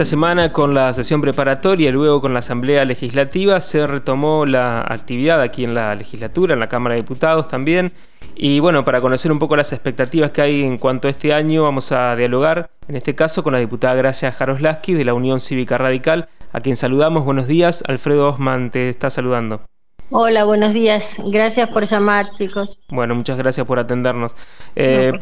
[0.00, 4.80] Esta semana con la sesión preparatoria y luego con la Asamblea Legislativa se retomó la
[4.80, 7.92] actividad aquí en la legislatura, en la Cámara de Diputados también.
[8.34, 11.64] Y bueno, para conocer un poco las expectativas que hay en cuanto a este año,
[11.64, 15.76] vamos a dialogar, en este caso, con la diputada Gracia Jaroslaski de la Unión Cívica
[15.76, 17.26] Radical, a quien saludamos.
[17.26, 19.69] Buenos días, Alfredo Osman te está saludando.
[20.12, 21.22] Hola, buenos días.
[21.30, 22.78] Gracias por llamar, chicos.
[22.88, 24.34] Bueno, muchas gracias por atendernos.
[24.74, 25.12] Eh,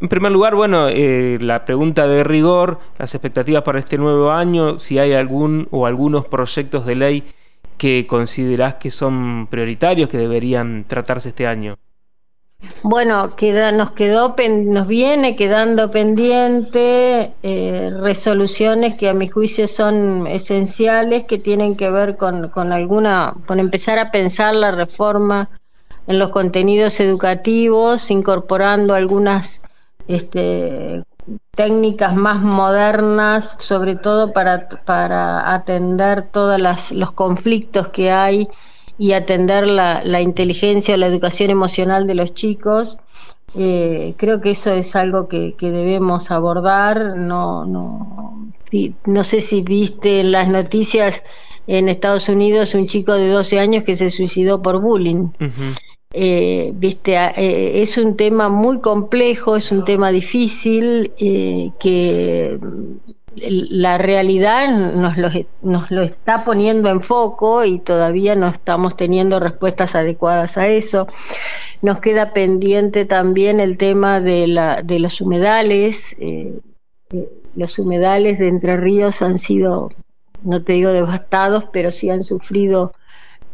[0.00, 4.78] en primer lugar, bueno, eh, la pregunta de rigor, las expectativas para este nuevo año,
[4.78, 7.24] si hay algún o algunos proyectos de ley
[7.78, 11.78] que considerás que son prioritarios, que deberían tratarse este año.
[12.82, 20.26] Bueno, queda, nos quedó, nos viene quedando pendiente eh, resoluciones que a mi juicio son
[20.26, 25.48] esenciales, que tienen que ver con, con alguna, con empezar a pensar la reforma
[26.06, 29.62] en los contenidos educativos, incorporando algunas
[30.06, 31.02] este,
[31.52, 36.60] técnicas más modernas, sobre todo para, para atender todos
[36.92, 38.48] los conflictos que hay
[38.98, 42.98] y atender la, la inteligencia o la educación emocional de los chicos.
[43.56, 47.16] Eh, creo que eso es algo que, debemos abordar.
[47.16, 48.48] No, no,
[49.06, 51.22] no sé si viste en las noticias
[51.66, 55.28] en Estados Unidos un chico de 12 años que se suicidó por bullying.
[56.12, 62.58] Eh, viste, eh, es un tema muy complejo, es un tema difícil que
[63.36, 65.28] la realidad nos lo,
[65.62, 71.06] nos lo está poniendo en foco y todavía no estamos teniendo respuestas adecuadas a eso.
[71.82, 76.16] Nos queda pendiente también el tema de, la, de los humedales.
[76.18, 76.58] Eh,
[77.10, 79.88] eh, los humedales de Entre Ríos han sido,
[80.42, 82.92] no te digo devastados, pero sí han sufrido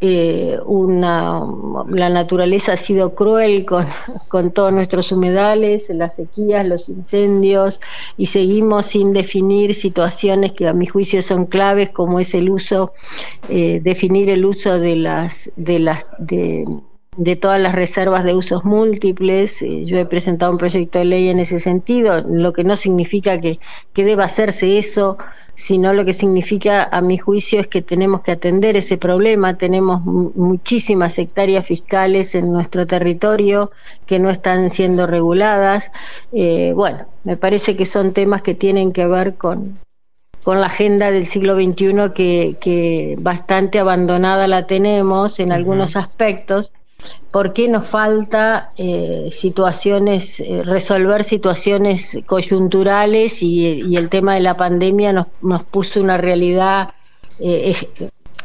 [0.03, 1.43] eh, una,
[1.87, 7.79] la naturaleza ha sido cruel con, todos nuestros humedales, las sequías, los incendios,
[8.17, 12.93] y seguimos sin definir situaciones que a mi juicio son claves, como es el uso,
[13.47, 16.65] eh, definir el uso de las, de las, de,
[17.15, 19.61] de todas las reservas de usos múltiples.
[19.61, 23.39] Eh, yo he presentado un proyecto de ley en ese sentido, lo que no significa
[23.39, 23.59] que,
[23.93, 25.17] que deba hacerse eso
[25.61, 29.57] sino lo que significa, a mi juicio, es que tenemos que atender ese problema.
[29.57, 33.69] Tenemos muchísimas hectáreas fiscales en nuestro territorio
[34.07, 35.91] que no están siendo reguladas.
[36.31, 39.77] Eh, bueno, me parece que son temas que tienen que ver con,
[40.41, 46.73] con la agenda del siglo XXI que, que bastante abandonada la tenemos en algunos aspectos
[47.31, 54.57] ¿Por qué nos falta eh, situaciones, eh, resolver situaciones coyunturales y, el tema de la
[54.57, 56.93] pandemia nos, nos puso una realidad
[57.39, 57.73] eh,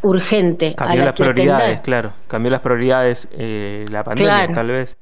[0.03, 0.75] urgente?
[0.77, 2.11] Cambió las prioridades, claro.
[2.29, 4.99] Cambió las prioridades la pandemia, tal vez.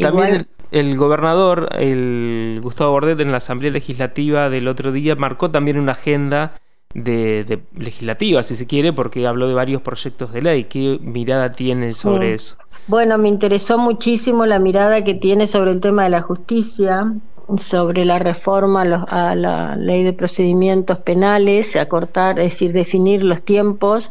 [0.00, 5.78] también el, gobernador, el Gustavo Bordet, en la Asamblea Legislativa del otro día, marcó también
[5.78, 6.52] una agenda
[6.96, 10.64] de, legislativa, si se quiere, porque habló de varios proyectos de ley.
[10.64, 12.56] ¿Qué mirada tiene sobre eso?
[12.86, 17.12] Bueno, me interesó muchísimo la mirada que tiene sobre el tema de la justicia,
[17.58, 24.10] sobre la reforma a la ley de procedimientos penales, acortar, es decir, definir los tiempos,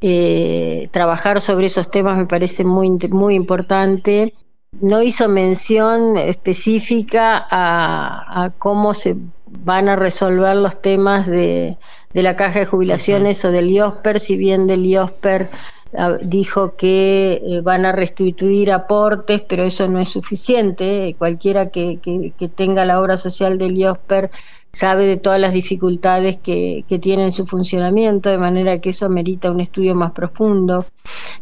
[0.00, 4.34] eh, trabajar sobre esos temas me parece muy, muy importante.
[4.80, 9.16] No hizo mención específica a cómo se
[9.64, 11.76] van a resolver los temas de
[12.14, 15.48] de la caja de jubilaciones o del IOSPER, si bien del IOSPER
[15.96, 21.14] ah, dijo que eh, van a restituir aportes, pero eso no es suficiente.
[21.18, 24.30] Cualquiera que, que, tenga la obra social del IOSPER
[24.72, 29.08] sabe de todas las dificultades que, que tiene en su funcionamiento, de manera que eso
[29.08, 30.86] merita un estudio más profundo.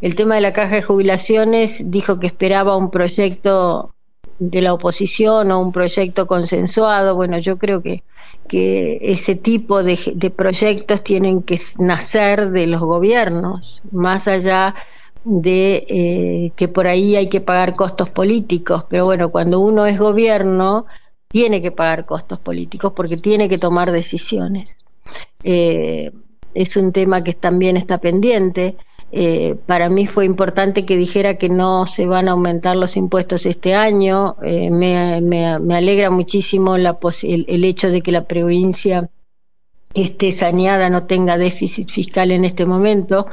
[0.00, 3.94] El tema de la caja de jubilaciones dijo que esperaba un proyecto
[4.40, 7.14] de la oposición o un proyecto consensuado.
[7.14, 8.02] Bueno, yo creo que
[8.50, 9.96] que ese tipo de,
[10.34, 14.74] proyectos tienen que nacer de los gobiernos, más allá
[15.22, 20.00] de eh, que por ahí hay que pagar costos políticos, pero bueno, cuando uno es
[20.00, 20.86] gobierno,
[21.28, 24.84] tiene que pagar costos políticos porque tiene que tomar decisiones.
[25.44, 26.10] Eh,
[26.52, 28.76] es un tema que también está pendiente.
[29.12, 33.44] Eh, para mí fue importante que dijera que no se van a aumentar los impuestos
[33.44, 34.36] este año.
[34.42, 39.10] Eh, me, alegra muchísimo la el, hecho de que la provincia
[39.94, 43.26] esté saneada, no tenga déficit fiscal en este momento,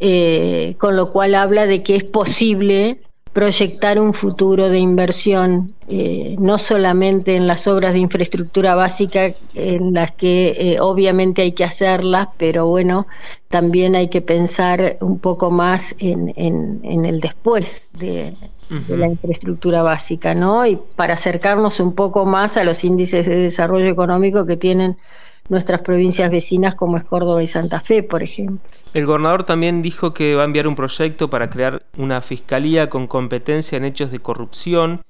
[0.00, 3.02] eh, con lo cual habla de que es posible
[3.32, 9.94] proyectar un futuro de inversión, eh, no solamente en las obras de infraestructura básica, en
[9.94, 13.06] las que eh, obviamente hay que hacerlas, pero bueno,
[13.48, 18.34] también hay que pensar un poco más en, en, el después de,
[18.68, 20.66] de, la infraestructura básica, ¿no?
[20.66, 24.98] Y para acercarnos un poco más a los índices de desarrollo económico que tienen
[25.48, 28.60] nuestras provincias vecinas como es Córdoba y Santa Fe, por ejemplo.
[28.94, 33.06] El gobernador también dijo que va a enviar un proyecto para crear una fiscalía con
[33.06, 35.02] competencia en hechos de corrupción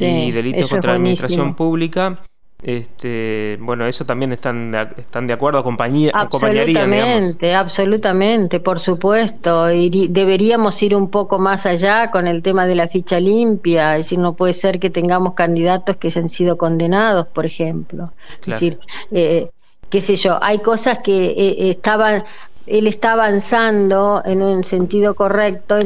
[0.00, 2.20] y delitos contra la administración pública
[2.62, 9.70] este, bueno, eso también están de, están de acuerdo, compañía, absolutamente, absolutamente, por supuesto.
[9.70, 13.92] Y deberíamos ir un poco más allá con el tema de la ficha limpia.
[13.96, 18.12] Es decir, no puede ser que tengamos candidatos que se han sido condenados, por ejemplo.
[18.40, 18.80] Es decir,
[19.10, 19.50] eh,
[19.90, 22.24] qué sé yo, hay cosas que eh, estaban,
[22.66, 25.76] él está avanzando en un sentido correcto,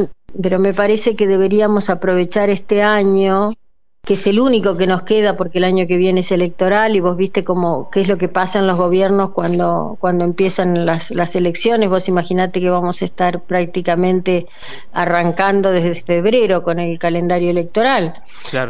[0.41, 3.53] pero me parece que deberíamos aprovechar este año
[4.05, 7.01] que es el único que nos queda porque el año que viene es electoral y
[7.01, 11.11] vos viste cómo qué es lo que pasa en los gobiernos cuando cuando empiezan las,
[11.11, 11.91] las elecciones.
[11.91, 14.47] Vos imaginate que vamos a estar prácticamente
[14.93, 18.15] arrancando desde febrero con el calendario electoral.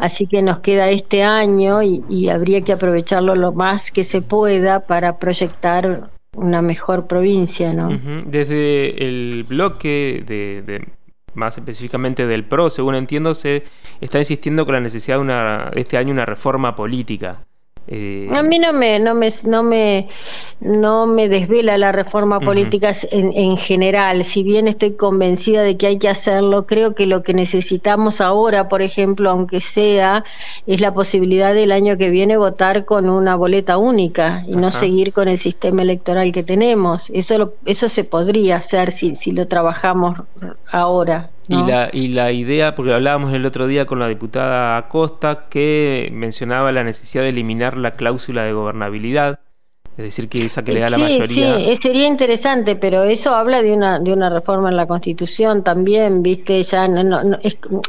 [0.01, 4.87] Así que nos queda este año y, habría que aprovecharlo lo más que se pueda
[4.87, 7.89] para proyectar una mejor provincia no
[8.25, 10.87] desde el bloque de
[11.35, 13.65] más específicamente del PRO, según entiendo, se
[14.01, 17.47] está insistiendo con la necesidad de, una, este año una reforma política.
[17.93, 20.07] Eh, a mí no me, no me, no me,
[20.61, 24.23] no me desvela la reforma política en, en, general.
[24.23, 28.69] Si bien estoy convencida de que hay que hacerlo, creo que lo que necesitamos ahora,
[28.69, 30.25] por ejemplo, aunque sea,
[30.69, 35.13] es la posibilidad del año que viene votar con una boleta única y no seguir
[35.13, 37.11] con el sistema electoral que tenemos.
[37.11, 40.23] Eso, eso se podría hacer si, si lo trabajamos
[40.71, 41.31] ahora.
[41.51, 46.09] Y, la, y la idea, porque hablábamos el otro día con la diputada Acosta, que
[46.13, 49.41] mencionaba la necesidad de eliminar la cláusula de gobernabilidad,
[49.97, 51.59] es decir, que esa que le da la mayoría.
[51.59, 56.23] Sí, sería interesante, pero eso habla de una, de una reforma en la Constitución también,
[56.23, 56.63] ¿viste?
[56.63, 57.21] Ya no,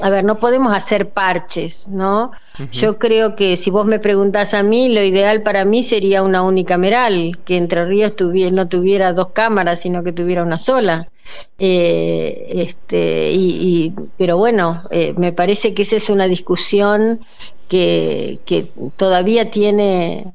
[0.01, 2.31] a ver, no podemos hacer parches, ¿no?
[2.71, 6.41] Yo creo que si vos me preguntás a mí, lo ideal para mí sería una
[6.41, 11.07] unicameral, que Entre Ríos tuviera, no tuviera dos cámaras, sino que tuviera una sola.
[11.59, 17.19] Eh, este, y, pero bueno, eh, me parece que esa es una discusión
[17.67, 18.67] que, que
[18.97, 20.33] todavía tiene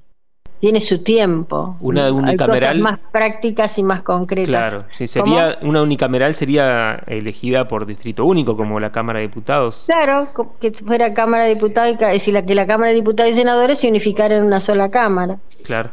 [0.61, 1.77] tiene su tiempo.
[1.81, 2.79] Una unicameral.
[2.81, 4.49] más prácticas y más concretas.
[4.49, 9.85] Claro, sí, sería una unicameral sería elegida por distrito único, como la Cámara de Diputados.
[9.87, 13.35] Claro, que fuera Cámara de Diputados, y decir, la que la Cámara de Diputados y
[13.35, 15.39] Senadores se unificaran en una sola Cámara.
[15.63, 15.91] Claro.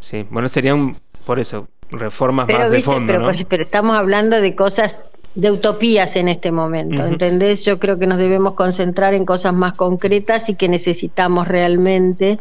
[0.00, 1.68] Sí, bueno, serían, por eso,
[1.98, 3.12] reformas más de fondo.
[3.12, 5.04] Pero, pero estamos hablando de cosas
[5.34, 7.64] de utopías en este momento, ¿entendés?
[7.64, 12.38] Yo creo que nos debemos concentrar en cosas más concretas y que necesitamos realmente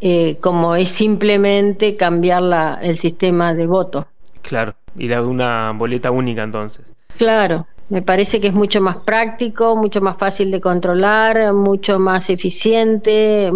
[0.00, 4.06] eh, como es simplemente cambiar la, el sistema de voto.
[4.42, 6.84] Claro, ir a una boleta única entonces.
[7.16, 12.30] Claro, me parece que es mucho más práctico, mucho más fácil de controlar, mucho más
[12.30, 13.50] eficiente.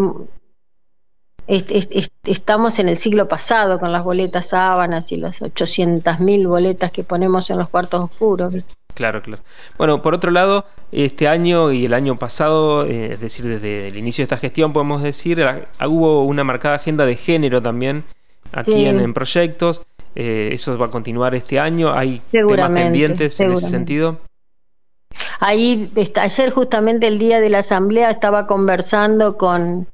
[1.47, 7.51] Estamos en el siglo pasado con las boletas sábanas y las 800.000 boletas que ponemos
[7.51, 8.55] en los cuartos oscuros.
[8.95, 9.43] Claro, claro.
[9.79, 13.97] Bueno, por otro lado, este año y el año pasado, eh, es decir, desde el
[13.97, 18.05] inicio de esta gestión, podemos decir, ah, hubo una marcada agenda de género también
[18.53, 19.83] aquí en, proyectos.
[20.15, 21.93] Eh, eso va a continuar este año.
[21.93, 24.21] Hay temas pendientes en ese sentido.
[25.41, 29.87] Ahí, ayer justamente el día de la asamblea estaba conversando con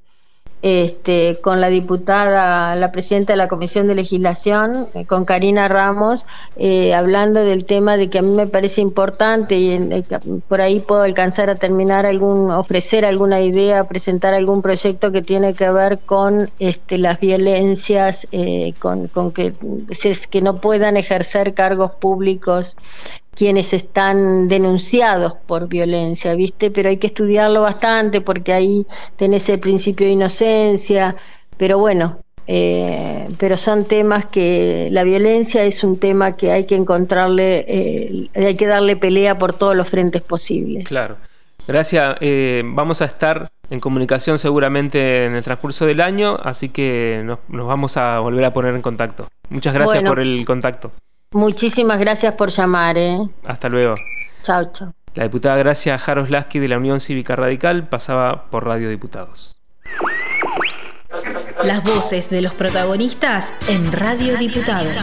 [0.63, 6.27] este, con la diputada, la presidenta de la Comisión de Legislación, eh, con Karina Ramos,
[6.57, 10.05] eh, hablando del tema de que a mí me parece importante y eh,
[10.49, 15.55] por ahí puedo alcanzar a terminar algún, ofrecer alguna idea, presentar algún proyecto que tiene
[15.55, 18.27] que ver con este, las violencias,
[18.79, 19.55] con, con que,
[20.31, 22.77] que no puedan ejercer cargos públicos
[23.39, 26.73] quienes están denunciados por violencia, ¿viste?
[26.73, 31.15] Pero hay que estudiarlo bastante porque ahí tenés el principio de inocencia,
[31.57, 32.19] pero bueno,
[32.49, 38.29] eh, pero son temas que la violencia es un tema que hay que encontrarle, eh,
[38.35, 40.83] hay que darle pelea por todos los frentes posibles.
[40.83, 41.17] Claro.
[41.69, 42.17] Gracias.
[42.21, 47.39] Eh, vamos a estar en comunicación seguramente en el transcurso del año, así que nos,
[47.49, 49.29] vamos a volver a poner en contacto.
[49.49, 50.91] Muchas gracias por el contacto.
[51.33, 52.97] Muchísimas gracias por llamar.
[52.99, 53.19] ¿eh?
[53.45, 53.95] Hasta luego.
[54.43, 54.93] Chao, chao.
[55.15, 59.57] La diputada Gracia Jaros Lasky de la Unión Cívica Radical pasaba por Radio Diputados.
[61.65, 64.95] Las voces de los protagonistas en Radio Diputados.